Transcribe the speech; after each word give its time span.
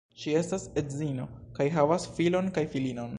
Ŝi 0.21 0.31
estas 0.37 0.63
edzino 0.83 1.27
kaj 1.59 1.67
havas 1.77 2.09
filon 2.17 2.53
kaj 2.59 2.69
filinon. 2.77 3.09